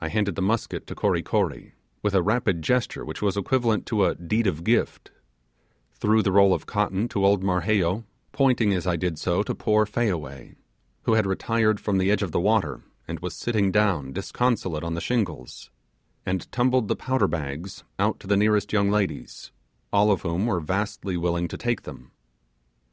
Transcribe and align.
I 0.00 0.06
handed 0.06 0.36
the 0.36 0.40
musket 0.40 0.86
to 0.86 0.94
Kory 0.94 1.20
Kory, 1.20 1.74
with 2.00 2.14
a 2.14 2.22
rapid 2.22 2.62
gesture 2.62 3.04
which 3.04 3.20
was 3.20 3.36
equivalent 3.36 3.86
to 3.86 4.04
a 4.04 4.14
'Deed 4.14 4.46
of 4.46 4.62
Gift'; 4.62 5.10
threw 5.94 6.22
the 6.22 6.30
roll 6.30 6.54
of 6.54 6.64
cotton 6.66 7.08
to 7.08 7.26
old 7.26 7.42
Marheyo, 7.42 8.04
pointing 8.30 8.72
as 8.72 8.86
I 8.86 8.94
did 8.94 9.18
so 9.18 9.42
to 9.42 9.52
poor 9.52 9.84
Fayaway, 9.84 10.54
who 11.06 11.14
had 11.14 11.26
retired 11.26 11.80
from 11.80 11.98
the 11.98 12.08
edge 12.08 12.22
of 12.22 12.30
the 12.30 12.38
water 12.38 12.84
and 13.08 13.18
was 13.18 13.34
sitting 13.34 13.72
down 13.72 14.12
disconsolate 14.12 14.84
on 14.84 14.94
the 14.94 15.00
shingles; 15.00 15.70
and 16.24 16.46
tumbled 16.52 16.86
the 16.86 16.94
powder 16.94 17.26
bags 17.26 17.82
out 17.98 18.20
to 18.20 18.28
the 18.28 18.36
nearest 18.36 18.72
young 18.72 18.92
ladies, 18.92 19.50
all 19.92 20.12
of 20.12 20.22
whom 20.22 20.46
were 20.46 20.60
vastly 20.60 21.16
willing 21.16 21.48
to 21.48 21.56
take 21.58 21.82
them. 21.82 22.12